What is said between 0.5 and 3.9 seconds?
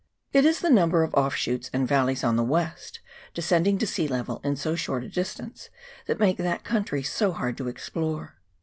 the number of offshoots and valleys on the west, descending to